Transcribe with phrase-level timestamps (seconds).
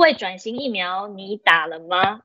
[0.00, 2.22] 数位转型疫苗你打了吗？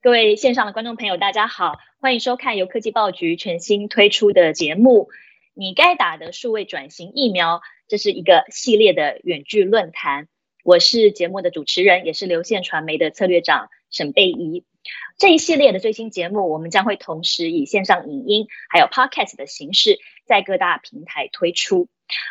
[0.00, 5.02] 各位线上的观众朋友，大家好，欢迎收看由科技报局全新推出的节目
[5.52, 10.26] 《你该打的数位转型疫苗》，这是一个系列的远距论坛。
[10.64, 14.64] 我是节目的主持人，也是流线传媒的策略长沈贝怡。
[15.18, 21.88] 这一系列的最新节目，我们将会同时以线上影音还有 Podcast 的形式，在各大平台推出。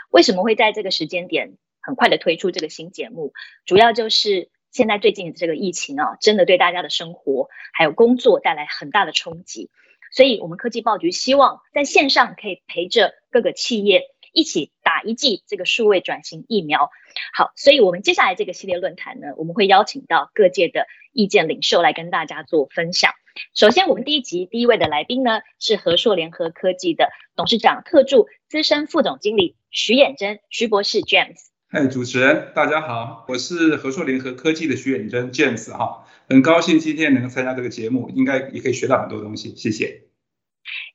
[0.09, 3.33] 为什么会在这个时间点很快的推出这个新节目？
[3.63, 9.71] 主要就是现在最近的这个疫情啊，真的对大家的生活还有工作带来很大的冲击。
[10.11, 16.91] 所以，我们科技报局希望在线上可以陪着各个企业一起打一剂这个数位转型疫苗。
[17.33, 23.13] 好，所以我们接下来这个系列论坛呢，我们会邀请到各界的意见领袖来跟大家做分享。
[23.55, 31.56] 首先，我们第一集第一位的来宾呢，是和硕联合科技的董事长、特助、资深副总经理徐衍真，徐博士 James。
[31.69, 40.03] 嗨，主持人大家好，我是和硕联合科技的徐远征 James 哈，很高兴今天能够参加这个节目，应该也可以学到很多东西，谢谢。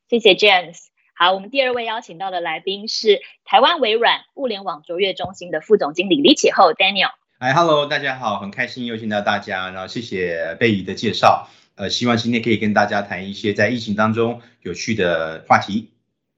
[0.09, 0.79] 谢谢 James。
[1.15, 7.11] 好，我们第二位邀请到的来宾是台湾微软物联网卓越中心的副总经理李启厚 Daniel。
[7.39, 15.91] 哎，Hello，大家好，很开心又见到大家，然后谢谢贝姨的介绍，呃，希望今天可以跟大家谈一些在疫情当中有趣的话题。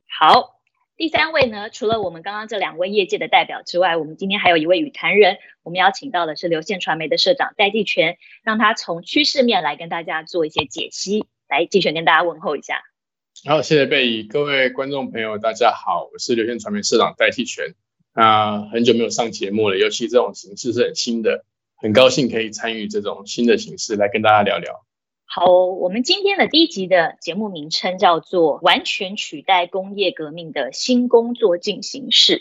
[0.08, 0.53] 好，
[0.96, 11.26] 第三位呢，除了我们刚刚这两位业界的代表之外，我们今天还有一位语坛人，我们邀请到的是流线传媒的社长戴季全，让他从趋势面来跟大家做一些解析。
[11.48, 12.80] 来，季全跟大家问候一下。
[13.44, 17.74] 好，谢谢贝姨，各位观众朋友，大家好，我是流线传媒社长戴季全。
[18.14, 24.86] 那很久没有上节目了，尤其这种形式是很新的，很高兴可以参与这种新的形式来跟大家聊聊。
[25.36, 32.38] 好，我们今天的第一集的节目名称叫做《完全取代工业革命的新工作进行式》。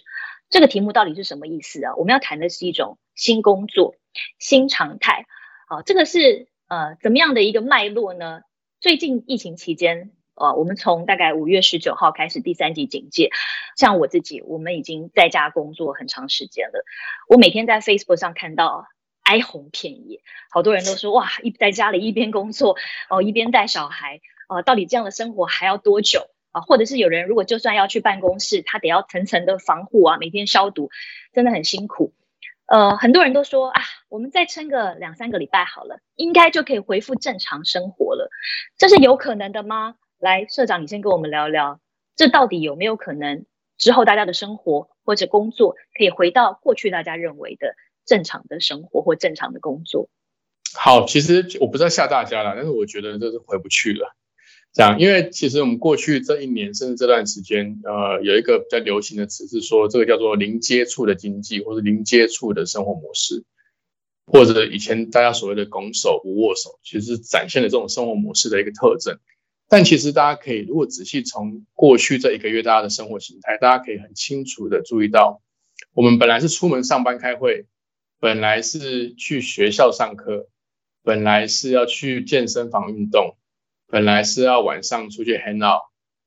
[0.51, 1.95] 这个题目到底是什么意思啊？
[1.95, 3.95] 我们要谈的是一种新工作、
[4.37, 5.25] 新常态。
[5.67, 8.41] 好，这个是呃怎么样的一个脉络呢？
[8.79, 10.11] 最近疫情期间。
[10.35, 13.31] 呃，我们从大概五月十九号开始第三级警戒，
[13.75, 16.85] 像我自己，我们已经在家工作很长时间了。
[17.27, 18.85] 我每天在 Facebook 上看到
[19.33, 20.21] 哀鸿遍野，
[20.51, 22.77] 好多人都说哇，一在家里一边工作
[23.09, 26.61] 哦，一边带小孩，呃，到底这样的生活还要多久啊？
[26.61, 30.91] 或者是有人如果就算要去办公室，他得要层层的防护啊，每天消毒，
[31.33, 32.13] 真的很辛苦。
[32.67, 38.29] 呃，很多人都说啊，我们再撑个两三个礼拜好了，应该就可以恢复正常生活了，
[38.77, 39.95] 这是有可能的吗？
[40.19, 41.79] 来，社长，你先跟我们聊聊，
[42.15, 43.47] 这到底有没有可能
[43.79, 47.75] 之后大家的生活或者工作可以回到过去大家认为的
[48.05, 50.09] 正常的生活或正常的工作？
[50.75, 54.15] 好，其实我不知道吓大家了，但是我觉得这是回不去了。
[54.73, 63.43] 这样，因为其实我们过去这一年甚至这段时间，呃，有一个比较流行的词是说，这个叫做零接触的经济，或者零接触的生活模式，
[64.25, 69.19] 或者以前大家所谓的拱手不握手，其实展现了这种生活模式的一个特征。
[69.69, 75.41] 但其实大家可以，如果仔细从过去这一个月大家的生活形态，大家可以很清楚的注意到，
[75.93, 77.67] 我们本来是出门上班开会，
[78.23, 80.47] 本来是去学校上课，
[81.01, 83.35] 本来是要去健身房运动，
[83.87, 85.81] 本来是要晚上出去 hang out，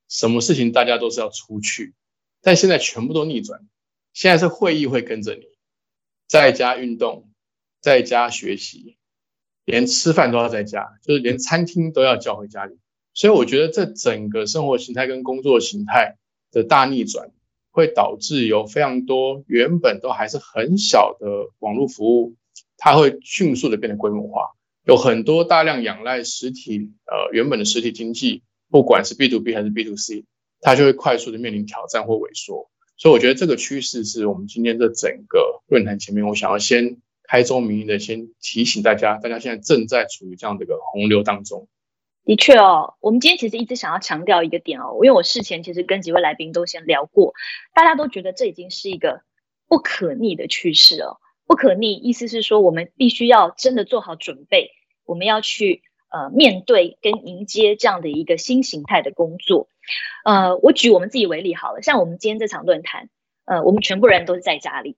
[0.07, 1.95] 什么事情大家都是要出去，
[2.43, 3.67] 但现在全部都逆转，
[4.13, 5.47] 现在是会议会跟着你，
[6.29, 7.31] 在家运动，
[7.81, 8.99] 在家学习，
[9.65, 12.79] 连吃饭都要在家，就是连餐厅都要叫回家里。
[13.15, 16.19] 所以我觉得这整个生活形态跟工作形态
[16.51, 17.31] 的大逆转，
[17.77, 21.27] 会导致有非常多原本都还是很小的
[21.59, 22.35] 网络服务，
[22.79, 24.53] 它会迅速的变得规模化。
[24.85, 30.25] 有很多大量仰赖实体，呃，原本的实体经济，不管是 B to B 还是 B to C，
[30.63, 32.71] 它就会快速的面临挑战或萎缩。
[32.97, 36.97] 所以我觉得这个趋势是我们今天这整个论坛前面，我想要先
[37.29, 41.69] 开宗明义的先提醒大家，大家现在正在处于这样的一个洪流当中。
[42.27, 47.33] 的确哦，我们今天其实一直想要强调一个点哦，因为我事前其实跟几位来宾都先聊过，
[47.73, 49.23] 大家都觉得这已经是一个
[49.69, 51.19] 不可逆的趋势哦。
[51.47, 54.73] 不可逆意思是说，我们必须要真的做好准备，
[55.05, 59.69] 我们要去呃面对跟迎接这样的一个新形态的工作。
[60.25, 63.09] 呃，我举我们自己为例好了，像我们今天这场论坛，
[63.45, 64.97] 呃，我们全部人都是在家里，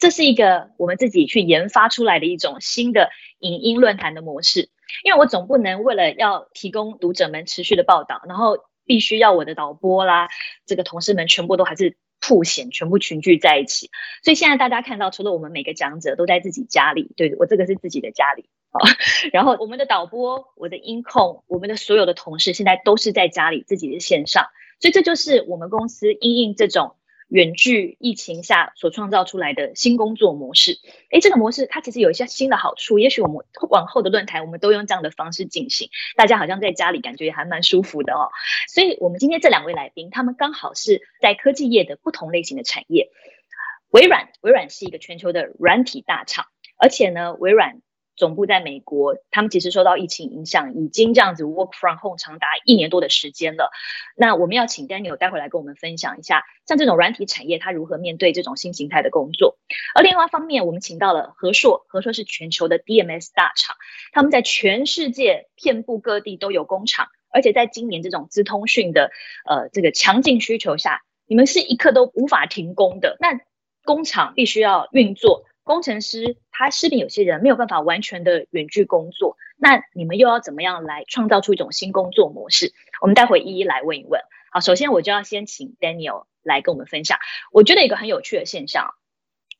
[0.00, 4.70] 这是一个我们自己去研发出来的一种新的影音论坛的模式。
[5.04, 10.28] 因为我总不能为了要提供读者们持续的报道，然后必须要我的导播啦，
[10.66, 13.90] 这个同事们全部都还是凸显，全部群聚在一起。
[14.22, 18.80] 所以现在大家看到，除了我们每个讲者都在自己家里，对我这个是自己的家里啊。
[19.32, 24.46] 然后我们的导播、我的音控、我们的所有的同事，现在都是在家里自己的线上。
[24.80, 26.96] 所以这就是我们公司因应这种。
[27.34, 30.78] 远距疫情下所创造出来的新工作模式。
[31.10, 38.30] 诶，这个模式它其实有一些新的好处，也许我们往后的论坛我们都用这样的方式进行，大家好像在家里感觉也还蛮舒服的哦。
[38.68, 43.10] 所以，我们今天这两位来宾，他们刚好是在科技业的不同类型的产业。
[43.90, 46.46] 微软，微软是一个全球的软体大厂，
[46.78, 47.80] 而且呢，微软。
[48.16, 53.70] 总部在美国，他们其实受到疫情影响，已经这样子 work from home 长达一年多的时间了。
[54.16, 59.58] 那我们要请 Daniel 待会来跟我们分享一下，像这种软体产业，它如何面对这种新形态的工作。
[59.94, 63.76] 而另外一方面，我们请到了和硕，和硕是全球的 DMS 大厂，
[64.12, 69.10] 他们在全世界遍布各地都有工厂，而且在今年这种资通讯的
[69.48, 73.16] 呃这个强劲需求下，你们是一刻都无法停工的。
[73.18, 73.40] 那
[73.84, 75.44] 工厂必须要运作。
[75.64, 82.72] 工程师他势必有些人没有办法完全的远距工作，那你们又要怎么样来创造出一种新工作模式？
[83.00, 84.20] 我们待会一一来问一问。
[84.52, 87.18] 好，首先我就要先请 Daniel 来跟我们分享。
[87.50, 88.94] 我觉得一个很有趣的现象，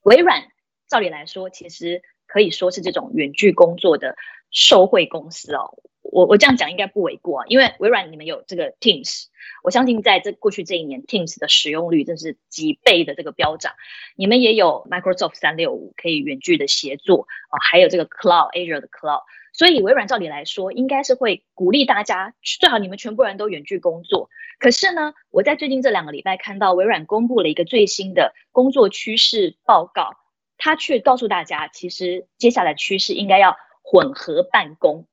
[0.03, 0.45] 微软
[0.89, 4.15] 照理来说其实可以说是这种远距工作的
[4.51, 5.79] 受惠公司哦。
[6.15, 9.25] 我我这样讲应该不为过啊，因为微软你们有这个 Teams，
[9.65, 13.73] 我相信在这过去这一年 Teams 的使用率真是几倍的这个飙涨。
[14.15, 19.23] 你们也有 Microsoft 三六五可以远距的协作啊，还有这个 Cloud Azure 的 Cloud，
[19.53, 24.31] 所以微软照理来说应该是会鼓励大家最好你们全部人都远距工作。
[24.61, 30.15] 可是呢，我在最近这两个礼拜看到微软公布了一个最新的工作趋势报告，
[30.59, 35.09] 它却告诉大家，其实接下来趋势应该要混合办公。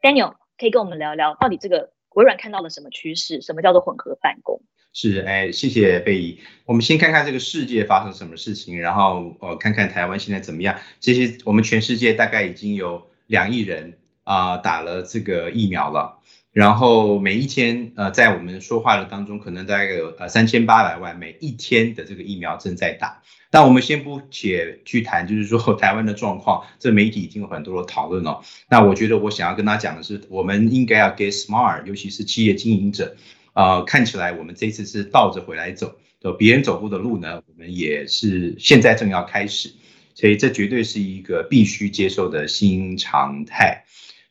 [0.00, 3.40] Daniel 可以跟我们聊聊，到底这个微软看到了什么趋势？
[3.40, 4.60] 什么叫做混合办公？
[4.92, 6.40] 是，哎，谢谢贝姨。
[6.64, 10.78] 我们先看看这个世界发生什么事情，然后呃，看看台湾现在怎么样。
[11.00, 16.15] 其实我们全世界大概已经有两亿人啊打了这个疫苗了。
[16.56, 23.20] 然后每一天，呃，在我们说话的当中，可能大概有呃三千八百万每一天的这个疫苗正在打。
[23.50, 28.40] 但我们先不且去谈，就是说台湾的状况，这媒体已经有很多的讨论了。
[28.70, 33.14] 那我觉得我想要跟大家讲的是，我们应该要 get smart，尤其是企业经营者，
[33.52, 39.74] 啊，看起来我们这次是倒着回来走，就别人走过的路呢，我们也是现在正要开始，
[40.14, 43.84] 所以这绝对是一个必须接受的新常态。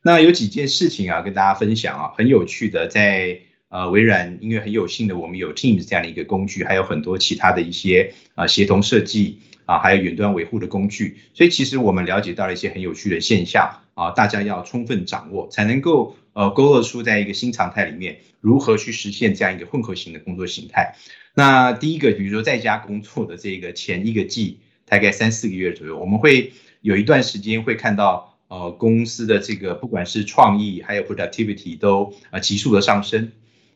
[0.07, 20.95] 那有几件事情啊，跟大家分享啊，很有趣的，在呃微软，因为很有幸的，我们有 Teams 这样的一个工具，还有很多其他的一些啊协同设计啊，还有远端维护的工具，所以其实我们了解到了一些很有趣的现象啊，大家要充分掌握，才能够呃勾勒出在一个新常态里面如何去实现这样一个混合型的工作形态。
[21.33, 28.33] 那第一个，比如说在家工作的这个前一个季，大概三四个月左右，我们会有一段时间会看到。
[28.47, 33.31] 呃，公司的这个不管是创意还有 productivity 都呃急速的上升，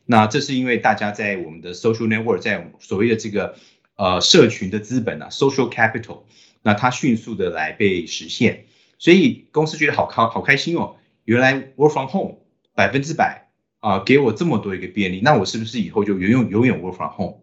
[0.06, 3.56] 那这是因为大家在我们的 social network，在所谓的这个
[3.96, 6.20] 呃社群的资本啊 social capital，
[6.62, 8.66] 那它迅速的来被实现，
[8.98, 10.94] 所以公司觉得好开好开心哦，
[11.24, 12.38] 原来 work from home
[12.74, 13.48] 百分之百
[13.80, 17.38] 啊给我这么多一个便利，那我是不是以后就永永永远 work from home？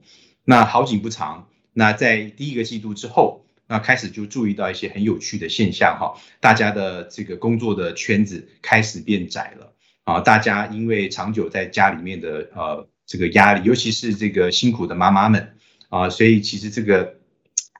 [0.45, 3.43] 那好景不长，那在第一个季度之后。
[3.67, 9.73] 那开始就注意到一些很有趣的现象哈，大家的这个工作的圈子开始变窄了
[10.05, 15.55] 啊，大家因为长久在家里面的呃这个压力，尤其是这个辛苦的妈妈们
[15.89, 17.15] 啊，所以其实这个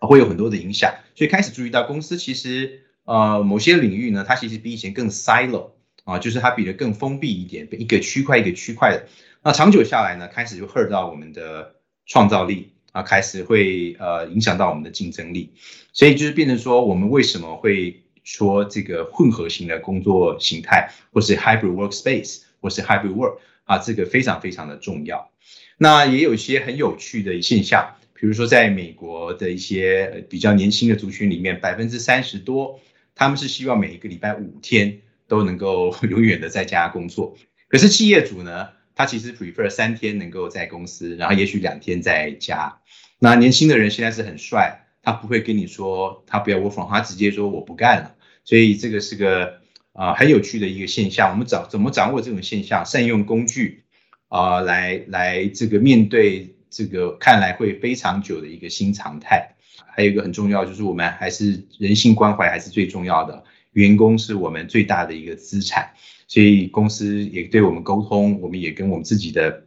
[0.02, 5.72] 会有很多的影响，所以开始注意到公司其实呃某些领域呢，它其实比以前更 silo
[6.04, 9.08] 啊，就是它比得更封闭一点，一个区块一个区块的，
[9.42, 11.76] 那长久下来呢，开始就 hurt 到我们的
[12.06, 12.74] 创造力。
[12.98, 15.52] 啊，开始会呃影响到我们的竞争力，
[15.94, 25.30] 所以就是变成说，我们为什么会说这个混合型的工作形态，或是 hybrid workspace，或是 hybrid work 啊，这个非常非常的重要。
[25.78, 32.80] 那也有一些很有趣的现象，比如说在美国的一些比较年轻的族群里面，百分之三十多，
[33.14, 37.38] 他们是希望每一个礼拜五天都能够 永远的在家工作。
[37.68, 38.70] 可是企业主呢？
[38.98, 42.80] 他其实 prefer 三天能够在公司，然后也许两天在家。
[43.20, 48.16] 那年轻的人现在是很帅，他不会跟你说他不要 work from，他直接说我不干了。
[48.44, 49.60] 所以这个是个
[49.94, 51.30] 啊很有趣的一个现象。
[51.30, 52.84] 我们掌怎么掌握这种现象？
[52.86, 53.84] 善用工具
[54.30, 59.54] 啊来来这个面对这个看来会非常久的一个新常态。
[59.96, 63.44] 还有一个很重要就是我们还是人性关怀还是最重要的，
[63.78, 65.94] 员工是我们最大的一个资产。
[66.28, 69.64] 所以公司也对我们沟通，我们也跟我们自己的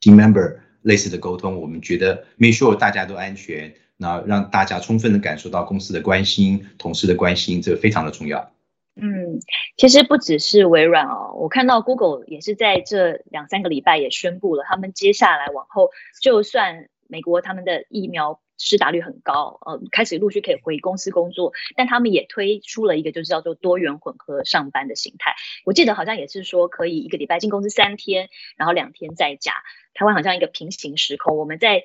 [0.00, 1.60] team member 类似的沟通。
[1.60, 8.52] 我们觉得 make sure 大家都安全，那让大家充分的感受到公司的关心、同事的关心，这个非常的重要。
[8.94, 9.40] 嗯，
[9.76, 15.90] 其实不只是微软哦，我看到 Google 也是在这两三个礼拜也宣布了，他们接下来往后
[16.22, 25.34] 就算美国他们的疫苗施打率很高，呃，开始陆续可以回公司工作，但他们也推出了一个就是叫做多元混合上班的形态。
[25.64, 29.52] 我记得好像也是说可以一个礼拜进公司三天，然后两天在家。
[29.94, 31.82] 台湾好像一个平行时空，我们在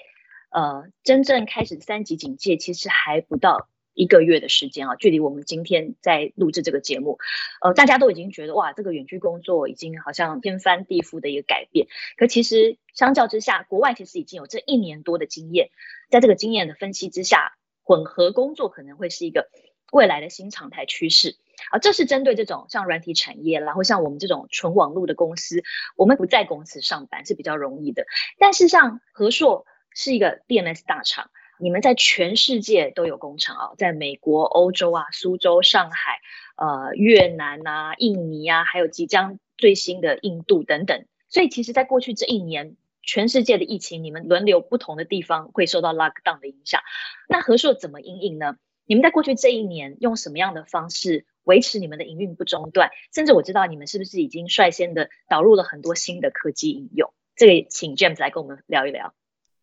[0.50, 3.70] 呃真正开始三级警戒，其实还不到。
[3.94, 7.20] 一个月的时间啊，距离我们今天在录制这个节目，
[7.62, 11.88] 呃，大家都已经觉得哇，这个远距工作已经好像天翻地覆的一个改变。
[12.18, 15.70] 可其实相较之下，国外其实已经有这一年多的经验，
[16.10, 19.50] 在这个经验的分析之下，混合工作可能会是一个
[19.92, 21.36] 未来的新常态趋势
[21.72, 21.80] 啊。
[21.80, 25.64] 这是针对这种像软体产业，然后像我们这种纯网络的公司，
[25.98, 28.06] 我们不在公司上班是比较容易的。
[28.40, 31.30] 但是像和硕是一个 DMS 大厂。
[31.62, 36.20] 你们在全世界都有工厂啊，在美国、欧洲啊、苏州、上海、
[36.56, 41.06] 呃越南啊、印尼啊，还有即将最新的印度等等。
[41.30, 46.82] 所以其实，在过去这一年，全世界的疫情，你们轮流不同的地方会受到 lockdown 的影响。
[47.30, 48.58] 那和硕怎么应应呢？
[48.88, 52.90] 你们在过去这一年用什么样的方式维持你们的营运不中断？
[53.14, 57.14] 甚至我知道你们是不是已经率先的导入了很多新的科技应用？
[57.36, 59.14] 这个请 James 来跟我们聊一聊。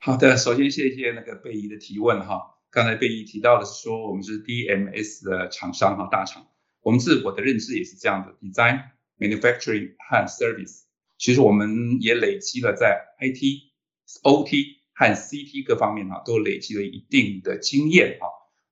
[0.00, 2.54] 好的，首先谢谢那个贝姨的提问哈。
[2.70, 6.46] 刚才贝姨提到的是说我们是 DMS 的厂商哈，大厂。
[6.82, 8.80] 我们自我的认知也是这样的，design、
[9.18, 10.82] manufacturing 和 service。
[11.18, 13.42] 其实我们也累积了在 IT、
[14.22, 18.28] OT 和 CT 各方面哈，都累积了一定的经验哈。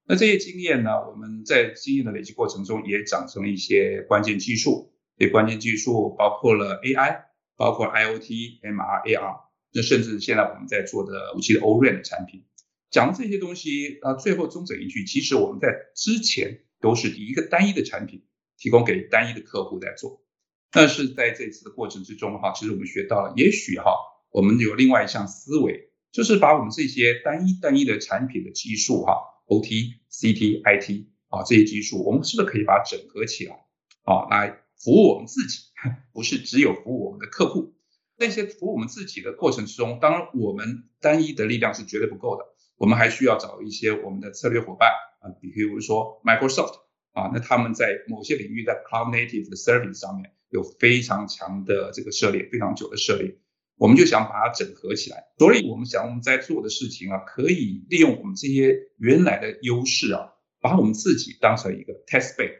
[0.06, 4.94] 那这些经验呢，我们在经验的累积过程中也长成了一些关键技术。
[5.18, 7.22] 这关键技术包括了 AI，
[7.56, 9.45] 包括 IOT、MR、AR。
[9.76, 12.44] 那甚至现在我们在做的五 G 的 O-RAN 的产品，
[12.90, 18.24] 讲这些东西啊，最后中整一句，其实我们在之前都是以一个单一的产品
[18.56, 20.24] 提供给单一的客户在做，
[20.70, 23.92] 但是在这次的过程之中哈，其实我们学到了，也许哈，
[24.30, 29.12] 我们有另外一项思维，就是把我们这些单一单一的产品的技术哈
[29.46, 33.66] ，OT、CT、IT 啊这些技术，我们是不是可以把它整合起来
[34.04, 35.58] 啊，来服务我们自己，
[36.14, 37.75] 不是只有服务我们的客户。
[38.18, 42.44] 那些服务我们自己的过程之中，当然我们单一的力量是绝对不够的，
[42.78, 44.88] 我们还需要找一些我们的策略伙伴
[45.20, 46.74] 啊，比如说 Microsoft
[47.12, 53.36] 啊，那他们在某些领域在 Cloud Native 的 Service 上面有非常强的这个涉猎，非常久的涉猎，
[53.76, 55.24] 我们就想把它整合起来。
[55.38, 62.52] 所以我们想我们在做的事情啊，可以利用我们这些原来的优势啊，把我们自己当成一个 Test Bed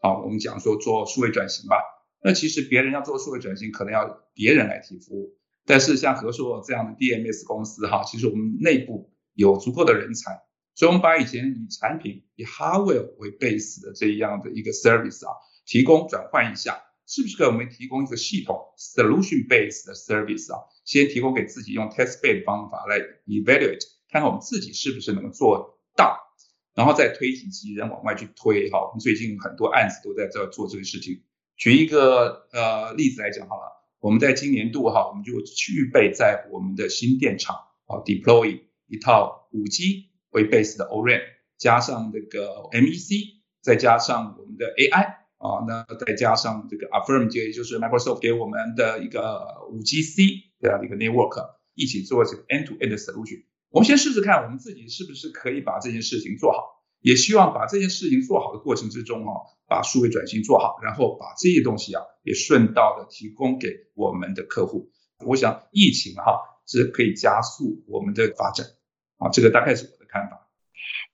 [0.00, 1.76] 啊，我们讲说做数位转型吧。
[2.22, 5.38] 那其实别人要做数位转型，可能要别人来提服务。
[5.64, 10.40] 但是像和硕这样的 DMS 公司哈，其实我们内部有足够的人才，
[10.74, 15.34] 所以我们把以前以产品以 hardware 为 base 的这样的一个 service 啊，
[15.66, 20.58] 提供转换一下，是不是给我们提供一个系统 solution base 的 service 啊？
[20.84, 26.18] 先提供给自己用 test bed 方法来 evaluate，看看我们自己是不是能够做到，
[26.74, 28.86] 然后再推己及人往外去推哈。
[28.86, 31.22] 我们最近很多案子都在这做这个事情。
[31.58, 35.32] 举一个呃例子来讲好了，我们在今年度哈，我们就
[35.74, 41.20] 预备在我们的新电厂啊 deploy 一套五 G 为 base 的 O-RAN，
[41.58, 45.04] 加上这个 MEC，再加上我们的 AI
[45.38, 50.22] 啊，那再加上这个 Affirm，也就是 Microsoft 给我们的一个五 G C
[50.60, 53.42] 这样的一个 network，一起做这个 end-to-end solution。
[53.70, 56.77] 我们先试试看，我们自己是不是可以把这件事情做好。
[57.00, 64.90] 也希望把这件事情做好的过程之中哦，把数位转型做好，然后把这些东西啊也顺道的提供给我们的客户。
[65.26, 68.66] 我想疫情哈是可以加速我们的发展
[69.18, 70.48] 啊，这个大概是我的看法。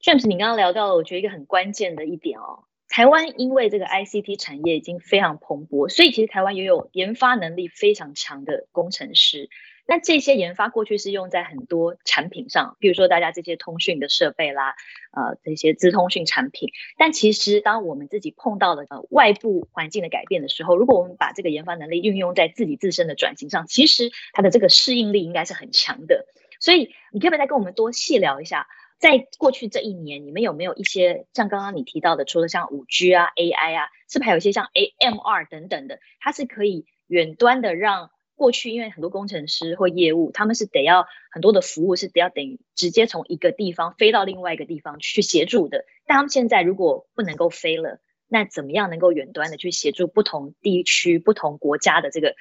[0.02, 9.48] James，你刚刚聊到了，我觉得一个很关键的一点哦，台湾因为这个 ICT 产业已经非常蓬勃，所以其实台湾也有研发能力非常强的工程师。
[9.86, 14.74] 那这些研发过去是用在很多产品上，比如说大家这些通讯的设备啦，
[15.12, 16.70] 呃，这些资通讯产品。
[16.96, 26.26] 但其实当我们自己碰到了呃外部环境的改变的时候，如果我们把这个研发能力运用在自己自身的转型上，其实它的这个适应力应该是很强的。
[26.60, 28.66] 所以你可不可以再跟我们多细聊一下，
[28.98, 38.10] 在过去这一年，你们有没有一些像刚刚你提到的，除了像五 G 啊、AI 啊，是不是还有一些像 AMR 等等的，它是可以远端的让
[38.44, 45.86] 过去因为很多工程师或业务，他们是得要很多的服务是得要等于直接从一个地方飞到另外一个地方去协助的。
[46.06, 52.34] 但他们现在如果不能够飞了，那怎么样能够远端的去协助不同地区、不同国家的这个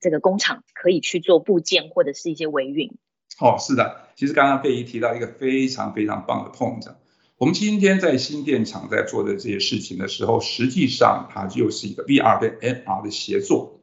[0.00, 2.96] 这个工厂可以去做部件或者是一些维运？
[3.38, 6.90] 哦，是的，其实刚刚贝姨提到一个非常非常棒的 point，
[7.36, 13.76] 我们今天在新电厂在做的这些事情的时候，实际上它就是一个 VR 跟 MR 的协作。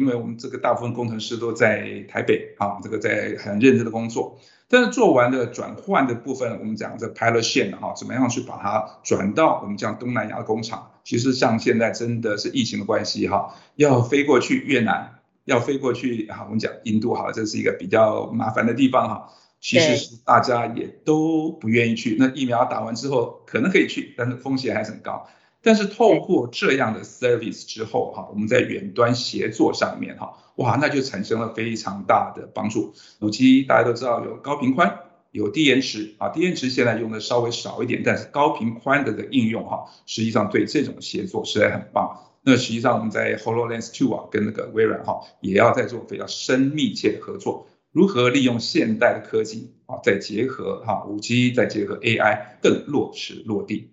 [0.00, 4.38] 因为我们这个大部分工程师都在台北啊，这个在很认真的工作。
[4.66, 10.92] 但是做完的转换的部分，我们讲这 pilot 线哈，怎么样去把它转到我们讲东南亚的工厂？
[11.04, 19.28] 其实像现在真的是疫情的关系哈，要飞过去越南，要飞过去哈，我们讲印度哈，这是一个比较麻烦的地方哈。
[19.60, 22.16] 其实是大家也都不愿意去。
[22.18, 25.28] 那疫苗打完之后可能可以去，但是风险还是很高。
[25.62, 32.94] 但是透过这样的 service 之后哈，我们在远端协作上面哈，哇，那就产生了非常大的帮助。
[33.20, 35.00] 手机大家都知道有高频宽，
[35.32, 42.18] 有低延迟啊，低延迟现在用的稍微少一点，但是高频宽的的应用哈，实际上对这种协作实在很棒。
[42.42, 47.66] 那实际上我们在 Hololens Two 啊，跟那个微软哈，也要在做非常深密切的合作。
[47.92, 53.90] 如何利用现代的科技啊，再结合哈五 G，再结合 AI，更落实落地。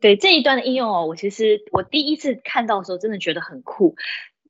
[0.00, 3.96] 对这一段的应用哦，我其实我第一次看到的时候，真的觉得很酷。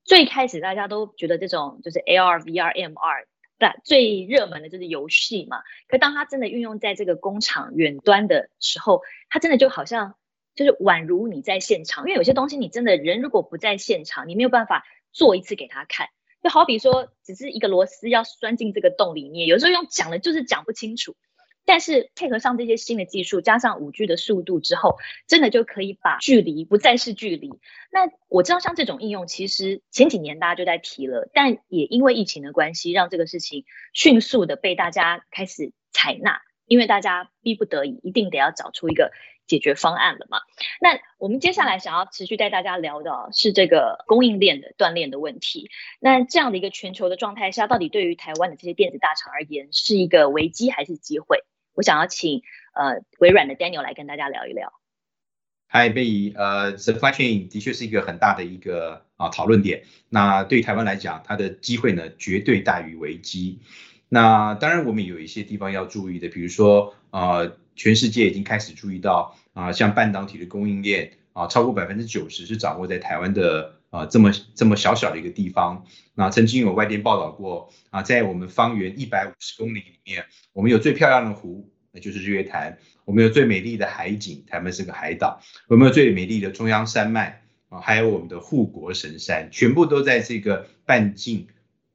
[0.04, 3.26] 最开始大家都觉得这种就是 AR、VR、MR，
[3.59, 5.59] 但最热门的就是游戏嘛。
[5.88, 10.14] 可当它真的运用在这个工厂远端的时候，它真的就好像
[10.54, 16.09] 就是宛如你在现场，因为有些东西你真的人如果不在现场，你没有办法做一次给他看。
[16.42, 21.14] 就好比说，只是一个螺丝要钻进这个洞里面，有时候用讲的就是讲不清楚。
[21.70, 24.98] 但是配合上这些新的技术，加上五 G 的速度之后，
[25.28, 27.48] 真的就可以把距离不再是距离。
[27.92, 39.12] 那我知道像这种应用，其实前几年大家就在提了，但也因为疫情的关系，让这个事情迅速的被大家开始采纳，因为大家逼不得已，一定得要找出一个。
[39.46, 40.38] 解决方案了嘛？
[40.80, 45.72] 那我们接下来想要持续带大家聊的是这个供应链的断裂的问题。
[45.98, 51.42] 那这样的一个全球的状态下，到底对于台湾的这些电子大厂而言，是一个危机还是机会？
[51.74, 52.42] 我想要请
[52.74, 54.72] 呃微软的 Daniel 来跟大家聊一聊。
[55.66, 59.84] 嗨，贝仪，呃，supply chain 的确是一个很大的一个啊讨论点。
[60.08, 63.60] 那对台湾来讲，它的机会呢绝对大于危机。
[64.08, 69.36] 那当然，我们有一些地方要注意的，比如说呃，全世界已经开始注意到。
[69.52, 75.85] 啊，像半导体的供应链啊，超过百分之九十是掌握在台湾的啊这么这么小小的一个地方。
[76.14, 91.48] 那曾经有外电报道过啊，在我们方圆一百五十公里里面，我们有最漂亮的湖，那就是日月潭；我们有最美丽的海景，台湾是个海岛；我们有最美丽的中央山脉啊，还有我们的护国神山，全部都在这个半径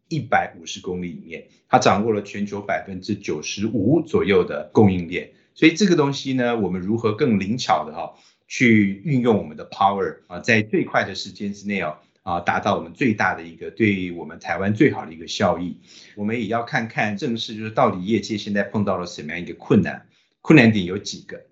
[0.10, 5.32] 一百五十公里里面，它掌握了全球百分之九十五左右的供应链。
[5.54, 8.16] 所以这个东西呢，我们如何更灵巧的哈，
[8.48, 15.80] 去运用我们的 power 啊，在最快的时间之内哦，啊，达到我们最大的一个对我们台湾最好的一个效益。
[16.16, 20.08] 我们也要看看正式就是到底业界现在碰到了什么样一个困难，
[20.42, 21.46] 困难点有几个。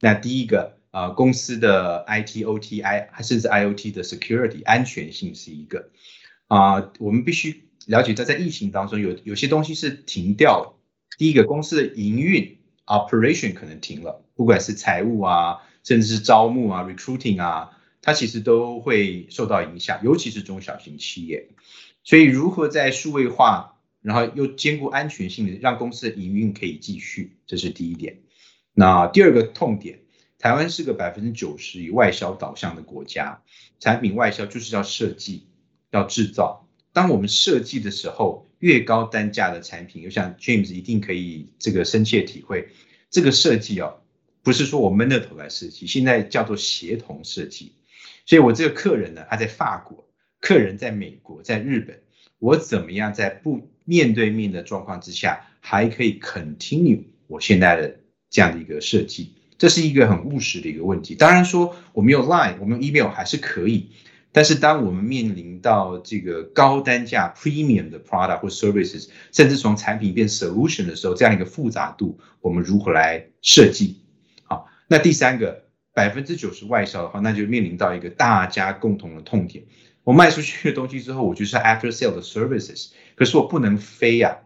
[0.00, 5.90] 那第一个啊，公司的 IT、OT、I 甚至 IOT 的 security 安全性是一个
[6.46, 10.78] 啊，我们必须了解到在疫情当中有有些东西是停掉。
[11.18, 12.56] 第一个公司的营运。
[12.88, 15.58] Operation 可能停了，不管是财务啊，
[15.88, 17.70] 甚至是招募啊、recruiting 啊，
[18.02, 21.48] 它其实都会受到影响，尤其是中小型企业。
[22.04, 28.18] 所以如何在数位化，然后又兼顾安全性，让公司的营运可以继续，这是第一点。
[28.74, 30.00] 那第二个痛点，
[30.38, 33.40] 台湾是个百分之九十以外销导向的国家，
[33.80, 35.46] 产品外销就是要设计、
[35.90, 36.68] 要制造。
[36.92, 42.68] 当我们设计的时候，越高单价的产品，就像 James 一定可以这个深切体会，
[43.08, 44.02] 这个设计哦，
[44.48, 47.72] 不是说我闷着头来设计，现在叫做协同设计。
[48.24, 50.08] 所以我这个客人呢，他在法国，
[50.40, 52.00] 客人在美国，在日本，
[52.38, 57.96] 我怎么样在不面对面的状况之下，还可以 continue 我现在的
[58.30, 59.34] 这样的一个设计？
[59.58, 61.14] 这是一个很务实的一个问题。
[61.14, 63.90] 当然说我们有 Line，我们 Email 还是可以。
[64.32, 73.98] 但是，当我们面临到这个高单价 premium 的 product 或 services，甚至从产品变 solution 的时候，这样一个复杂度，我们如何来设计？
[74.90, 79.64] 那第三个百分之九十外销的话，那就面临到一个大家共同的痛点。
[80.02, 84.38] 我卖出去的东西之后，我就是 after sale 的 services，可是我不能飞呀。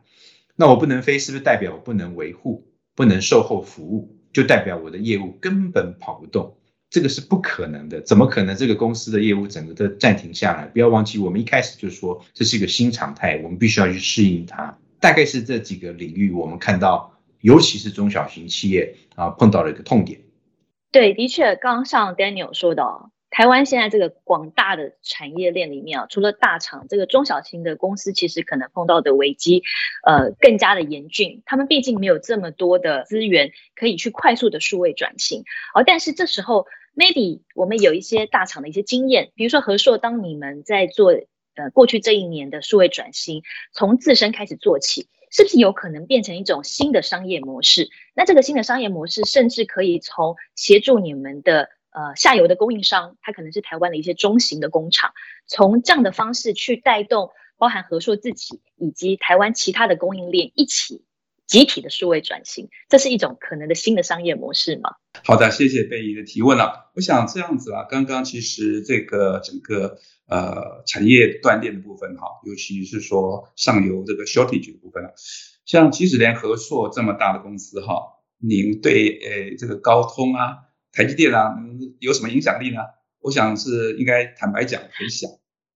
[0.57, 4.19] 那我不能飞，是不是代表我不能维护、不能售后服务？
[4.33, 6.57] 就代表我的业务根本跑不动。
[6.91, 10.67] 这个是不可能的，怎么可能这个公司的业务整个都暂停下来？
[10.67, 14.77] 不要忘记，我们一开始就说这是一个新常态，我们必须要去适应它。
[14.99, 20.22] 大概是这几个领域，我们看到，尤其是中小型企业啊，碰到了一个痛点。
[20.93, 22.85] 对，的确，刚刚像 Daniel 说的，
[23.31, 29.63] 台湾现在这个广大的产业链里面啊，除了大厂，这个中小型的公司其实可能碰到的危机，
[30.07, 31.43] 呃，更加的严峻。
[31.47, 36.67] 他们毕竟没有这么多的资源可以去快速的数位转型，而但是这时候。
[36.95, 41.13] maybe 我们有一些大厂的一些经验，比如说和硕，当你们在做
[41.55, 47.90] 呃过去这一年的数位转型，从自身开始做起，是不是有可能变成一种新的商业模式？
[48.14, 55.12] 那这个新的商业模式，甚至可以从协助你们的呃下游的供应商，它可能是台湾的一些中型的工厂，
[55.47, 61.05] 从这样的方式去带动，包含和硕自己以及台湾其他的供应链一起。
[61.45, 64.92] 集体的数位转型，这是一种可能的新的商业模式吗？
[65.23, 66.90] 好的，谢谢贝姨的提问了。
[66.95, 69.99] 我想这样子啊，刚刚其实这个整个
[70.33, 75.11] 呃产业断裂的部分哈，尤其是说上游这个 shortage 的部分啊，
[75.66, 77.95] 像即使连和硕这么大的公司哈，
[78.38, 80.57] 您对呃这个高通啊、
[80.92, 81.55] 台积电啊
[81.99, 82.79] 有什么影响力呢？
[83.21, 85.29] 我想是应该坦白讲很小，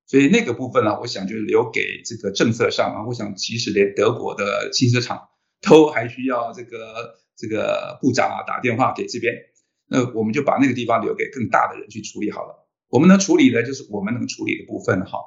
[0.06, 3.06] 所以那个部分呢，我想就留给这个政策上啊。
[3.06, 5.28] 我想即使连德国的汽车厂。
[5.62, 9.34] 都还需要这个这个部长啊打电话给这边，
[9.88, 12.65] 那我们就把那个地方留给更大的人去处理好了。
[12.96, 15.18] 我们能处理的就是我们能处理的部分哈。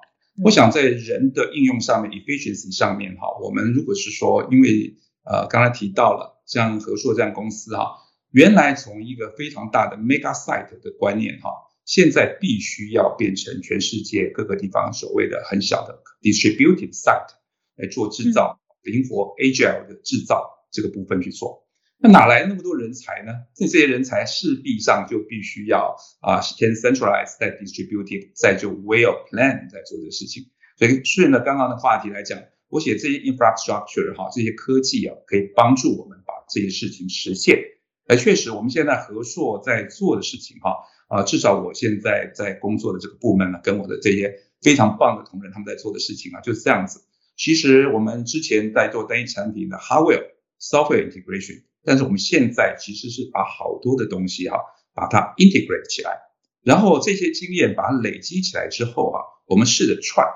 [0.43, 7.95] 我想在人的应用上面，efficiency 上面哈，我们如果是说，因为呃刚才提到了像和硕这样公司哈，
[8.32, 11.51] 原来从一个非常大的 mega site 的观念哈，
[11.86, 17.36] 现在必须要变成全世界各个地方所谓的很小的 distributed site
[17.75, 18.60] 来做制造。
[18.82, 21.67] 灵活 agile 的制造这个部分去做，
[22.01, 23.33] 那哪来那么多人才呢？
[23.53, 30.45] 这这些人才势必上就必须要啊，先 centralize 再 distributed，再就 well plan 在做这个事情。
[30.77, 37.59] 所以顺着刚刚的话题来讲，我写这些 infrastructure 哈，这些科技啊，可以帮助我们把这些事情实现。
[38.07, 40.77] 而确实，我们现在合硕在做的事情哈，
[41.09, 47.03] 啊，至少我现在在工作的这个部门呢，跟我的这些非常棒的同仁他们在做的事情啊，就是这样子。
[47.35, 50.28] 其实我们之前在做单一产品的 hardware
[50.59, 54.57] software integration，但是我们现在其实是把好多的东西哈，
[54.93, 56.19] 把它 integrate 起来，
[56.61, 60.27] 然后这些经验把它累积起来之后啊，我们试着串，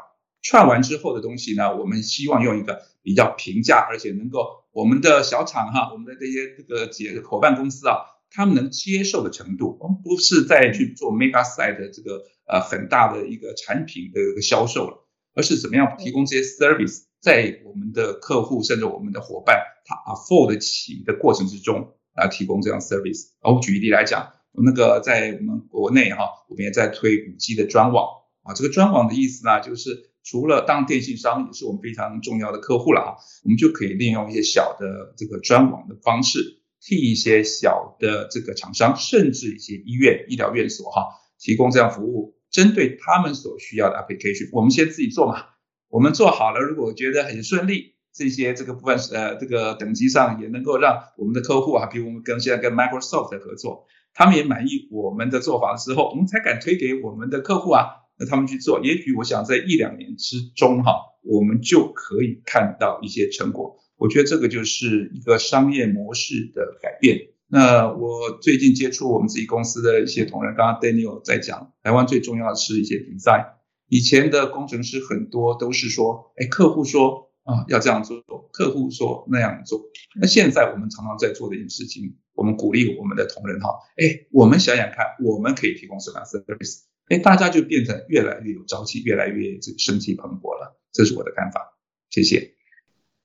[0.42, 7.98] 串完之后的东西呢，我们希望用一个比较平价，而且能够我们的小厂哈，我们的这些这个几伙伴公司啊，
[8.32, 15.00] 他们能接受的程度，我们不是再去做 mega site 的这个呃很大的一个产品的一个销售了。
[15.36, 23.30] 而是怎么样提供这些 service，在我们的客户甚至我们的伙伴他 afford 起的过程之中来提供这样 service。
[23.40, 28.10] 我举例来讲，那个在我们国内哈，我们也在推五 G 的专网
[28.44, 28.54] 啊。
[28.54, 41.08] 这个专网的意思呢，就是除了当电信商也是我们非常重要的客户了哈，我们就可以利用一些小的这个专网的方式，替一些小的这个厂商，甚至一些医院、医疗院所哈，
[41.40, 42.36] 提供这样服务。
[42.52, 45.53] 针对他们所需要的 application，我们先自己做嘛。
[45.94, 57.86] 我们做好了，如果觉得很顺利，这些这个部分呃这个等级上也能够让我们的客户啊，比如我们跟现在跟 Microsoft 的合作，他们也满意我们的做法的时候，我们才敢推给我们的客户啊，
[58.18, 58.84] 那他们去做。
[58.84, 63.78] 也许我想在一两年之中哈，我们就可以看到一些成果。
[63.96, 67.20] 我觉得这个就是一个商业模式的改变。
[67.48, 73.46] 那我最近接触我们自己公司的一些同仁，刚刚 Daniel 在讲，台湾最重要的是一些 design。
[73.94, 79.82] 以前的工程师很多都是说，哎，客户说啊要这样做，客户说那样做。
[80.20, 86.86] 那现在我们常常在做的一件事情，我们鼓励我们的同仁哈，哎，我们想想看，我们可以提供什么样 service？
[87.08, 90.82] 哎，大家就变成越来越有朝气，越来越这生气蓬勃了。
[90.92, 91.78] 这是我的看法，
[92.10, 92.56] 谢谢。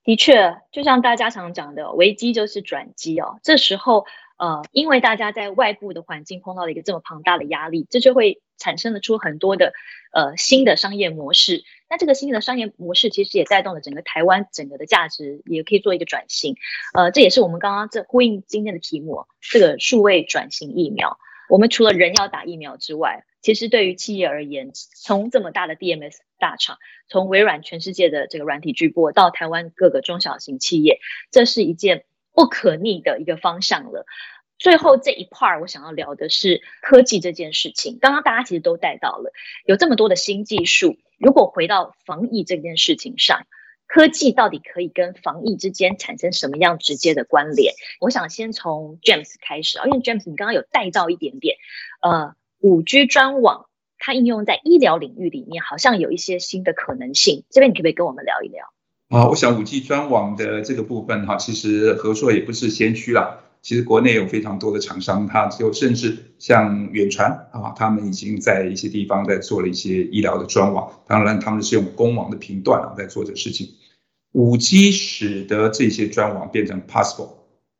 [0.03, 3.39] 的确，就像大家常讲的，危机就是转机哦。
[3.41, 4.05] 这时候，
[4.37, 9.73] 呃，因为大家在外部的环境碰到了一个这么庞大的压力，这就会产生了出很多的
[10.11, 11.63] 呃新的商业模式。
[11.89, 16.55] 那这个新的商业模式其实也带动了整个台湾整个的价值，也可以做一个转型。
[16.93, 21.17] 呃，这也是我们刚刚这呼应今天的题目，这个数位转型疫苗。
[21.49, 30.99] 我们除了人要打疫苗之外，其实对于企业而言，从这么大的 DMS 大厂，从微软全世界的这个软体巨擘到台湾各个中小型企业，
[31.31, 34.05] 这是一件不可逆的一个方向了。
[34.59, 37.97] 最后这一 part 我想要聊的是科技这件事情。
[37.99, 39.33] 刚刚大家其实都带到了，
[39.65, 43.47] 有这么多的新技术，如果回到防疫这件事情上。
[43.91, 47.73] 科技到底可以跟防疫之间产生什么样直接的关联？
[47.99, 51.57] 我想先从 James 开始啊，因为 James 你刚刚有带到一点点，
[52.03, 53.65] 呃，五 G 专网
[53.97, 57.45] 它应用在医疗领域里面，好像有一些新的可能性。
[57.49, 58.71] 这边你可不可以跟我们聊一聊？
[59.09, 63.39] 啊，我想五 G 专网的这个部分哈，其实合作也不是先驱啦。
[63.61, 70.89] 其实国内有非常多的厂商，它就甚至像远传啊，他们已经在一些地方在做了一些医疗的专网。
[71.07, 73.67] 当然，他们是用公网的频段在做这事情。
[74.31, 77.29] 五 G 使得这些专网变成 possible，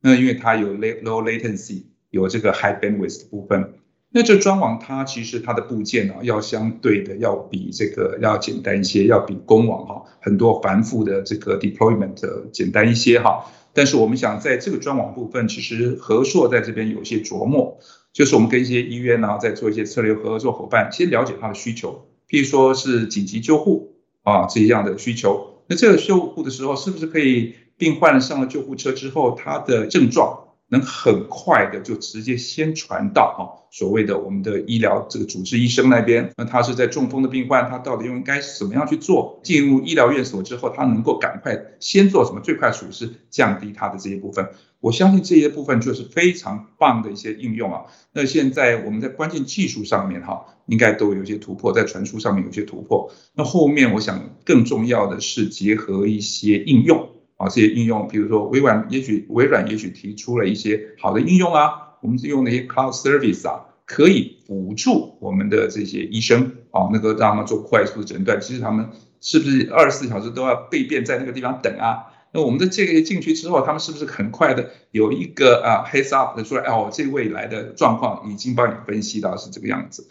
[0.01, 3.75] 那因为它有 low latency，有这个 high bandwidth 的部分。
[4.11, 13.45] 那这专网它其实它的部件呢，要相对的要比这个要简单一些，要比公网哈很多繁复的这个 deployment 简单一些哈。
[13.73, 17.77] 但是我们想在这个专网部分，其实和硕在这边有些琢磨，
[18.11, 25.63] 就是我们跟一些医院呢在做一些策略合作伙伴，先了解他的需求，譬如说是紧急救护啊这样的需求。
[25.67, 30.48] 那这个救护的时候，是不是可以病患上了救护车之后，他的症状？
[30.69, 36.31] 能很快的就直接先传到啊，所谓的我们的医疗这个主治医生那边。
[36.37, 39.39] 那他是在中风的病患，他到底应该怎么样去做？
[39.43, 44.47] 进入医疗院所之后，他能够赶快先做什么最快处置，降低他的这些部分。
[44.79, 47.81] 我相信这些部分就是非常棒的一些应用啊。
[48.13, 53.11] 那现在我们在关键技术上面哈，应该都有一些突破，在传输上面有些突破。
[53.33, 57.09] 那后面我想更重要的是结合一些应用。
[57.39, 68.41] 啊，这些应用，比如说微软，也许微软也许提出了一些好的应用啊，我们是用那些 cloud service 啊，可以辅助我们的这些医生啊，那个让他们做快速的诊断。
[68.41, 68.89] 其实他们
[69.21, 72.11] 是不是二十四小时都要备便在那个地方等啊？
[72.33, 80.09] 那我们的这个进去之后，他们是不是很快的有一个啊 heads up 的说，哦，这未来的状况已经帮你分析到是这个样子？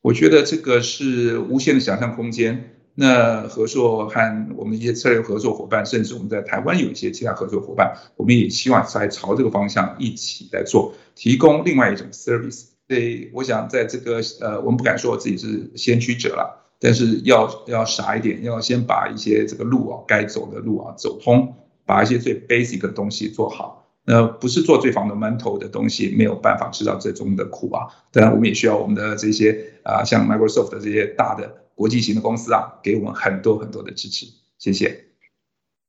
[0.00, 2.79] 我觉得这个是无限的想象空间。
[3.00, 12.66] 那合作和我们一些策略合作伙伴，甚至我们在台湾有一些其他合作伙伴，我们也希望在朝这个方向一起来做，提供另外一种 service。
[12.86, 21.54] 所以我想在这个呃，我们不敢说自己是先驱者了，但是要要傻一点，要先把一些这个路啊，该走的路啊走通，
[21.86, 23.86] 把一些最 basic 的东西做好。
[24.04, 27.86] 那不是做最 fundamental 的东西，没有办法吃到最终的苦啊。
[28.12, 31.56] 当然，我们也需要我们的这些啊，像 Microsoft 的这些大的。
[31.80, 34.26] 国际型的公司啊，给我们很多很多的支持，
[34.58, 35.06] 谢谢。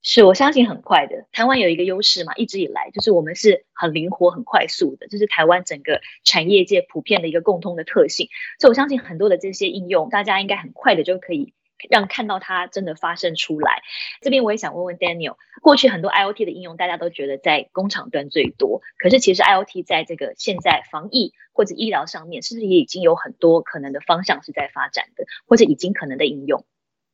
[0.01, 8.29] 是我相信很快的，台湾有一个优势嘛，一直以来就是我们是很灵活、很快速的，这是台湾整个产业界普遍的一个共通的特性。
[8.57, 11.53] 所以我相信很多的这些应用，大家应该很快的就可以。
[11.89, 13.81] 让看到它真的发生出来。
[14.21, 26.65] 这边我也想问问 Daniel，过去很多 IOT 的应用，大家都觉得在工厂端最多，可是其实 IOT 在这个现在防疫或者医疗上面，是不是也已经有很多可能的方向是在发展的，或者已经可能的应用？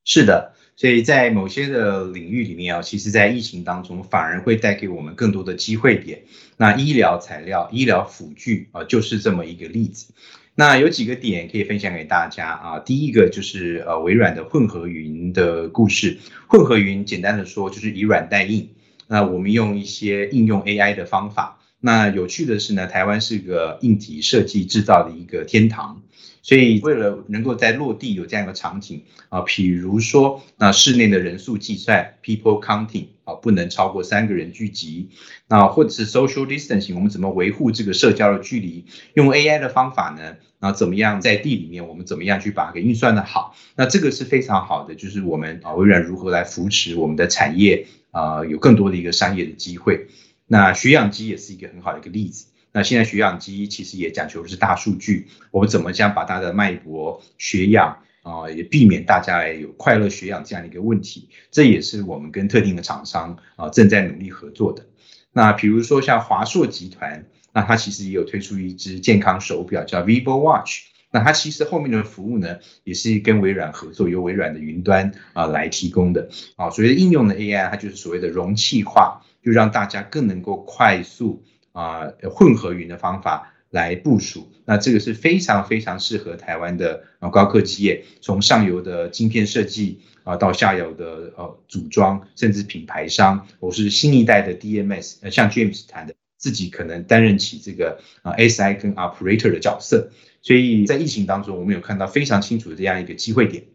[0.09, 6.23] 是的，所以在某些的领域里面啊，其实在疫情当中反而会带给我们更多的机会点。
[6.55, 10.13] 那医疗材料、医疗辅具啊，就是这么一个例子。
[10.59, 16.17] 那有几个点可以分享给大家啊，第一个就是呃微软的混合云的故事。
[16.47, 18.69] 混合云简单的说就是以软代硬，
[19.07, 21.59] 那我们用一些应用 AI 的方法。
[21.79, 26.01] 那有趣的是呢，台湾是个硬体设计制造的一个天堂。
[26.41, 35.09] 所以，为了能够在落地有这样一个场景啊，比如说，那室内的人数计算 （people counting） 啊，不能超过三个人聚集，
[35.49, 38.85] 那或者是 social distancing，我们怎么维护这个社交的距离？
[39.13, 40.37] 用 AI 的方法呢？
[40.59, 43.55] 那怎么样在地里面，我们怎么样去把它给运算的好？
[43.75, 50.07] 那这个是非常好的，就是我们啊，微软如何来扶持我们的产业啊，有更多的一个商业的机会。
[50.47, 52.47] 那血氧机也是一个很好的一个例子。
[52.71, 64.85] 那现在血氧机其实也讲求的是大数据，我们怎么将把它的脉搏、血氧啊，也避免大家有快乐血氧这样的一个问题，这也是我们跟特定的厂商啊正在努力合作的。
[65.33, 70.81] 那比如说像华硕集团，那它其实也有推出一只健康手表叫 Vivo Watch，
[71.11, 76.69] 那它其实后面的服务呢，也是跟微软合作，由微软的云端啊来提供的啊。
[76.69, 81.43] 所谓的应用的 AI，它就是所谓的容器化，就让大家更能够快速。
[81.73, 103.65] 啊，混合云的方法来部署，那这个是非常非常适合台湾的啊高科技业，从上游的晶片设计啊，到下游的呃组装，甚至品牌商，或是新一代的 DMS，呃，像 James 谈的，自己可能担任起这个啊 SI 跟 Operator 的角色，所以在疫情当中，我们有看到非常清楚的这样一个机会点。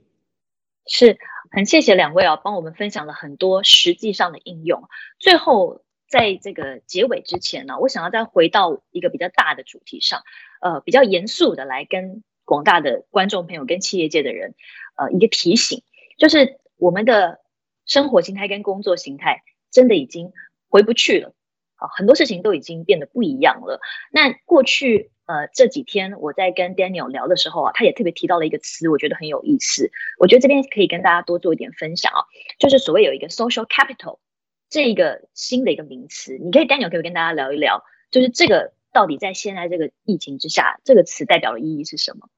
[0.87, 1.19] 是
[1.51, 5.85] 很谢谢两位啊，帮我们分享了很多实际上的应用，最后。
[6.13, 10.21] 在这个结尾之前呢，我想要再回到一个比较大的主题上，
[10.61, 14.55] 呃，比较严肃的来跟广大的观众朋友跟企业界的人，
[14.95, 15.83] 呃，一个提醒，
[16.19, 17.41] 就是我们的
[17.87, 20.33] 生活形态跟工作形态真的已经
[20.69, 21.35] 回不去了，
[21.83, 23.81] 啊，很多事情都已经变得不一样了。
[24.11, 32.25] 那过去呃这几天我在跟 Daniel 聊的时候啊，他也特别提到了一个词，我觉得很有意思，我觉得这边可以跟大家多做一点分享啊，
[32.59, 34.19] 就是所谓有一个 social capital。
[34.71, 42.31] 这一个新的一个名词，你可以 Daniel 可以跟大家聊一聊，就是这个到底在现在这个疫情之下，这个词代表的意义是什么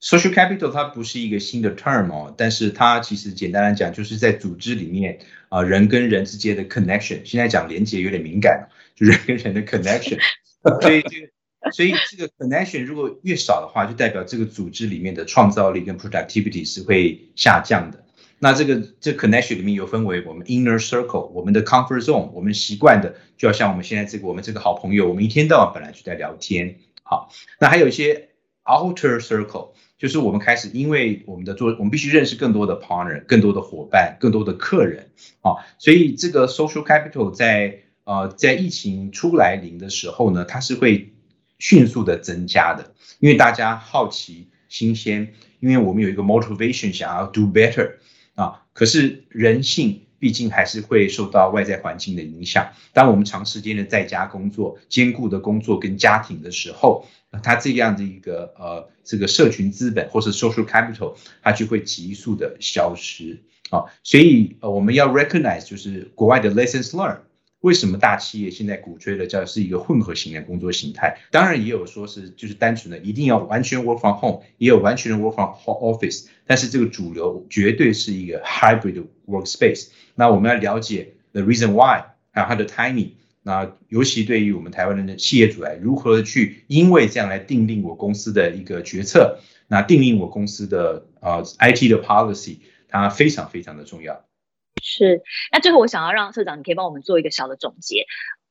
[0.00, 5.18] ？Social capital 它不是一个新的 term 哦，但是它其实简单来讲，就是在组织里面
[5.50, 7.22] 啊人跟人之间的 connection。
[7.26, 10.18] 现在讲连接有点敏感，人跟人的 connection。
[10.80, 11.30] 所以这个
[11.72, 18.04] 所以这个 connection 如果越少的话，就代表这个组织里面的创造力跟 productivity 是会下降的。
[18.38, 26.76] 那这个这 connection 里面有分为我们 inner circle，我们的 comfort zone，我们习惯的，就要像我们现在这个我们这个好朋友，我们一天到晚本来就在聊天。
[27.02, 28.28] 好，那还有一些
[28.64, 35.10] outer circle，就是我们开始因为我们的做，我们必须认识更多的 partner，更多的伙伴，更多的客人。
[35.40, 41.12] 好，所以这个 social capital 在呃在疫情初来临的时候呢，它是会
[41.58, 47.92] 迅速的增加的，因为大家好奇、新鲜，因为我们有一个 motivation 想要 do better。
[48.34, 52.72] 啊，可是人性毕竟还是会受到外在环境的影响。
[52.92, 57.06] 当我们长时间的在家工作，兼顾的工作跟家庭的时候，
[57.44, 63.40] 它这样的一个呃这个社群资本或是 social capital，它就会急速的消失。
[63.70, 67.20] 啊，所以呃我们要 recognize 就是国外的 lessons learned。
[67.64, 71.16] 为什么大企业现在鼓吹的叫是一个混合型的工作形态？
[71.30, 76.26] 当然也有说是就是单纯的一定要完全 work from home，也有完全的 work from office。
[76.46, 79.88] 但是这个主流绝对是一个 hybrid workspace。
[80.14, 83.12] 那我们要了解 the reason why，还有它的 timing。
[83.42, 94.22] 那尤其对于我们台湾人的企业主来，如何去因为这样来定定我公司的一个决策，那定定我公司的呃 IT 的 policy，它非常非常的重要。
[94.86, 98.04] 是，那最后我想要让社长，你可以帮我们做一个小的总结。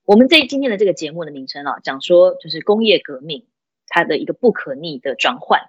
[0.04, 3.46] 我们这今天的这个节目的名称啊，讲说就是工业革命
[3.88, 5.62] 它的一个不可逆的转换。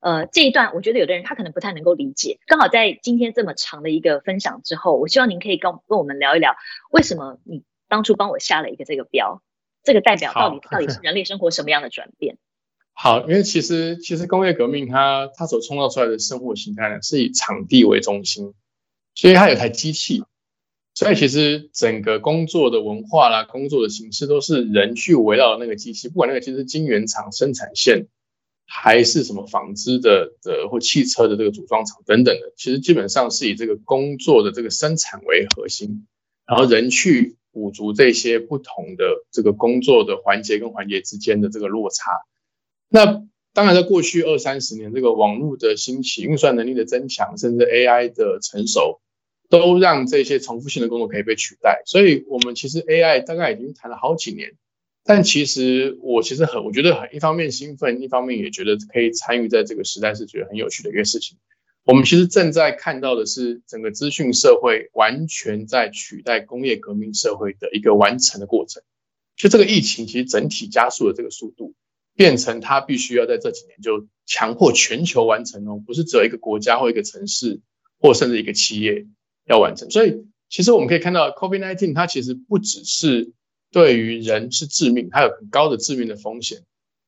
[0.00, 2.38] 呃，这一段我觉得有的人他可能不太能够理解。
[2.46, 6.54] 刚好在今天这么长的一个分享之后，我希望您可以跟跟我们聊一聊，
[6.92, 9.42] 为什么你当初帮我下了一个这个标，
[9.82, 12.38] 这个代表到底到底是人类生活什么样的转变？
[12.94, 18.54] 好，因为其实其实工业革命它它所创造出来的生活形态呢，是以场地为中心。
[19.14, 20.24] 所以它有台机器，
[20.94, 28.06] 所以其实整个工作的文化啦，工作的形式都是人去围绕那个机器，不管那个其实晶圆厂生产线，
[28.66, 36.06] 还是什么纺织的的或汽车的这个组装厂等等的，其实基本上是以这个工作的这个生产为核心，
[36.46, 42.12] 然后人去补足这些不同的这个工作的环节跟环节之间的这个落差。
[42.88, 43.22] 那
[43.54, 49.01] 当然，在过去二三十年，这个网络的兴起、运算能力的增强，甚至 AI 的成熟，
[49.52, 51.82] 都让这些重复性的工作可以被取代。
[51.84, 54.54] 所以，我们其实 AI 大概已经谈了好几年。
[55.04, 61.36] 但其实我其实很，我觉得很一方面兴奋，一方面也觉得可以参与在这个时代，是觉得很有趣的一个事情。
[61.84, 68.82] 我们其实正在看到的是，整个资讯社会完全在取代工业革命社会的一个完成的过程。
[69.36, 71.74] 就这个疫情，其实整体加速了这个速度。
[72.14, 77.62] 变成它必须要在这几年就强迫全球完成哦，不是只有一个国家或一个城市，
[77.98, 79.06] 或甚至一个企业
[79.46, 79.90] 要完成。
[79.90, 83.32] 所以其实我们可以看到，COVID-19 它其实不只是
[83.70, 86.62] 对于人是致命，它有很高的致命的风险。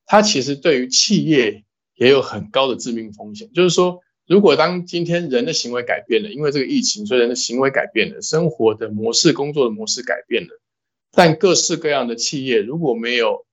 [0.06, 3.50] 它其实对于企业也有很高的致命风险。
[3.52, 10.60] 就是说，如果当今天人的行为改变了，因为这个疫情，所以人的行为改变了，生活的模式、工作的模式改变了，
[11.12, 13.46] 但各式各样的企业如果没有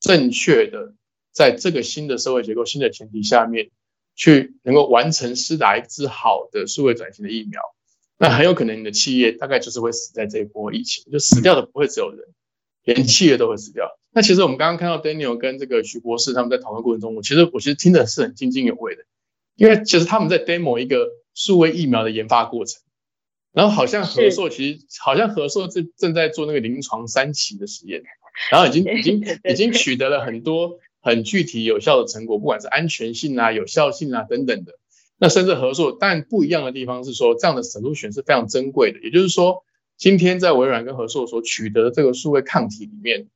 [0.00, 0.94] 正确的
[1.32, 3.70] 在这个新的社会结构、新的前提下面，
[4.14, 7.60] 去能够完成施打一支好的数位转型的疫苗，
[8.18, 12.26] 那很有可能你的企业大概就是会死在这一波疫情，就死掉的不会只有人，
[12.84, 13.98] 连企业都会死掉。
[14.12, 19.04] 那其实我们刚刚看到 Daniel 跟这个徐博士他们在讨论过程中，我其实我其实听的是很津津有味的，
[19.54, 22.82] 因为其实他们在 demo 一个数位疫苗的研发过程，
[23.52, 28.02] 然后好像和硕其实好像和硕正正在做那个临床三期的实验，
[28.50, 30.78] 然后已经已经已经取得了很多。
[31.00, 34.72] 很具体有效的成果，不管是安全性啊、有效性啊等等的，
[35.18, 39.00] 那甚至合作，但不一样的地方是说，这样的 solution 是非常珍贵的。
[39.00, 39.64] 也就是说，
[39.96, 43.26] 今天在微软跟合作所取得的这个数位抗体里面，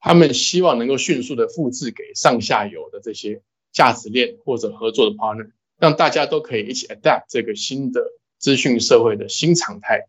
[0.00, 8.02] 他们希望能够迅速的复制给上下游的这些价值链或者合作的 partner，让大家都可以一起 adapt 这个新的
[8.38, 10.06] 资讯社会的新常态。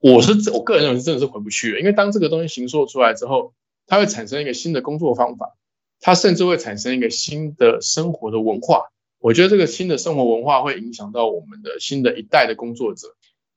[0.00, 3.52] 我是我个人认为真的是回不去了，因为当这个东西形塑出来之后，
[3.86, 5.54] 它会产生一个新的工作方法。
[6.00, 8.84] 它甚至会产生一个新的生活的文化，
[9.20, 13.08] 我觉得这个新的生活文化会影响到我们的新的一代的工作者，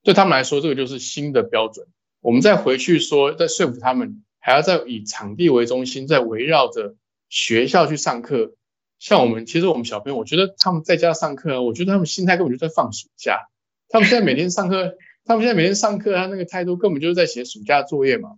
[0.04, 1.88] 对他们来说，这个就是新的标准。
[2.20, 6.96] 我们再回去说，再说服他们，还要再以场地为中心，再围绕着
[7.30, 8.54] 学校去上课。
[9.00, 13.48] 像我们，其实我们小朋友，我觉得他们在家上课，我觉得他们心态根本就在放暑假。
[13.90, 18.30] 他们现在每天上课，他们现在每天上课，他那个态度根本就是在写暑假作业嘛。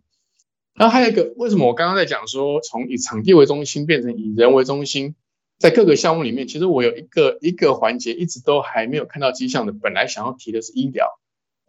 [0.73, 5.15] 然后还有一个，为什么我刚刚在讲说，从以场地为中心变成以人为中心，
[5.63, 9.71] 在各个项目里面，其实我有一个一个环节一直都还没有看到迹象的。
[9.71, 11.07] 本来想要提的是医疗，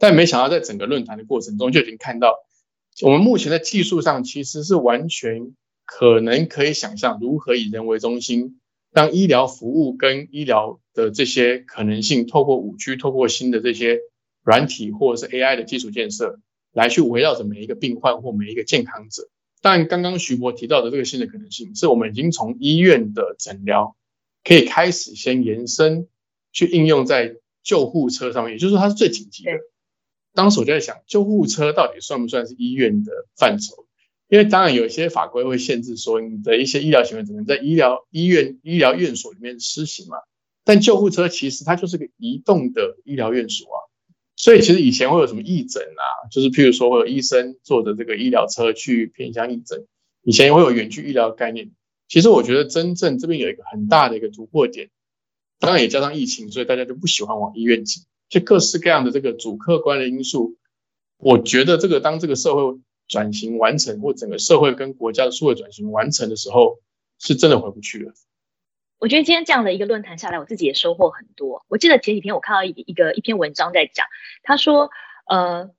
[0.01, 2.41] 但没想到在整个论坛的过程中就已经看到，
[3.03, 8.59] 我们目前的技术上其实是完全可能可以想象如何以人为中心，
[8.91, 14.01] 让医疗服务跟医疗的这些可能性，透过五 G，透过新的这些
[14.43, 16.41] 软体或者是 AI 的基础建设，
[16.73, 19.29] 来去围绕着每一个病患或每一个健康者。
[19.65, 23.97] 但刚刚徐博提到的这个新的可能性，是我们已经从医院的诊疗
[24.45, 26.07] 可以开始先延伸
[26.53, 29.53] 去应用在救护车上面，也就是说它是最紧急的。
[30.35, 33.87] 当时我就在想，救护车到底算不算是医院的范畴？
[34.29, 40.19] 因为当然有一些法规会限制说，你的一些医疗行为只能在医疗医院、医疗院所里面施行嘛。
[40.63, 43.81] 但救护车其实它就是个移动的医疗院所啊，
[44.37, 49.87] 所以其实以前会有什么义诊啊，就是譬如说会有医生坐着这个医疗车去偏乡义诊，
[50.23, 51.71] 以前会有远距医疗概念。
[52.09, 54.91] 其实我觉得真正这边有一个很大的一个突破点，
[55.59, 58.03] 当然也加上疫情，所以大家就不喜欢往医院挤。
[58.29, 60.57] 就各式各样的这个主客观的因素，
[61.19, 66.81] 我觉得这个当这个社会转型完成，或整个社会跟国家的数位转型完成的时候，
[67.19, 68.13] 是真的回不去了。
[68.99, 71.65] 我觉得今天这样的一个论坛下来，我自己也收获很多。
[71.69, 74.07] 我记得前几天我看到一一个一篇文章在讲，
[74.43, 74.91] 他说，
[75.27, 75.71] 呃，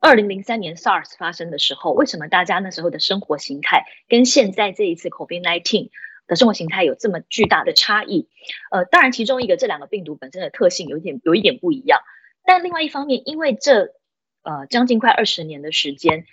[0.00, 5.90] 二零零三年 SARS 发生的时候，为什么大家那时候的生活形态跟现在这一次 COVID-19
[6.26, 8.28] 的生活形态有这么巨大的差异，
[8.70, 12.00] 呃，当然其中一个这两个病毒本身的特性有一点有一点不一样，
[12.44, 13.94] 但另外一方面，因为这
[14.42, 16.24] 呃将近快二十年的时间，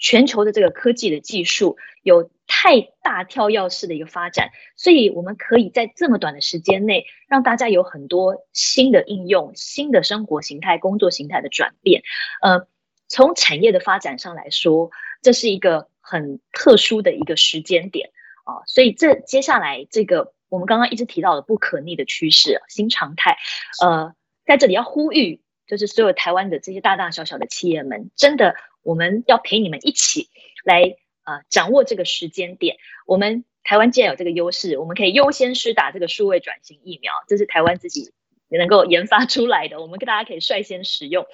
[0.00, 12.02] 全球的这个科技的技术有太大跳跃式的一个发展，所以我们可以在这么短的时间内让大家有很多新的应用、新的生活形态、工作形态的转变，
[12.42, 12.66] 呃，
[13.06, 14.90] 从产业的发展上来说，
[15.22, 18.10] 这是一个很特殊的一个时间点。
[18.44, 23.36] 啊，所以这接下来这个我们刚刚一直提到的不可逆的趋势，新常态，
[23.80, 24.14] 呃，
[24.46, 30.28] 在这里要呼吁，就是所有台湾的这些大大小小的企业们，真的我们要陪你们一起
[30.64, 32.76] 来呃，掌握这个时间点。
[33.06, 38.12] 我们台湾既然有这个优势，我们可以优先施打这个数位转型疫苗，这是台湾自己
[38.48, 41.26] 能够研发出来的，我们跟大家可以率先使用。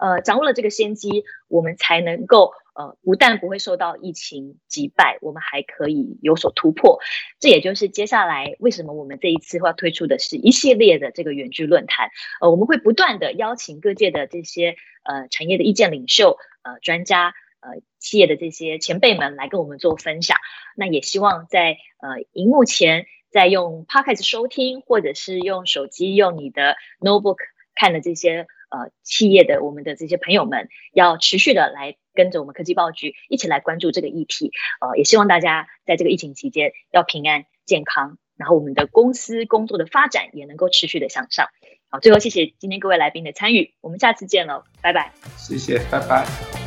[0.00, 2.52] 呃，掌握了这个先机，我们才能够。
[2.74, 7.00] 呃，不但不会受到疫情击败，我们还可以有所突破。
[7.38, 12.08] 这也就是接下来为什么我们这一次要推出的是一系列的这个远距论坛。
[12.40, 20.38] 呃，我们会不断的邀请各界的这些呃产业的意见领袖、呃专家、呃企业的这些前辈们来跟我们做分享。
[20.74, 27.36] 那也希望在呃荧幕前，在用 Podcast 收听，或者是用手机、用你的 Notebook
[27.74, 28.46] 看的这些。
[28.72, 34.50] 呃，企业的我们的这些朋友们要持续的来跟着我们科技报局一起来关注这个议题。
[34.80, 41.48] 呃，也希望大家在这个疫情期间要平安健康，然后我们的公司工作的发展也能够持续的向上。
[41.90, 45.12] 好，最后谢谢今天各位来宾的参与，我们下次见了，拜拜。
[45.36, 46.61] 谢谢，拜拜。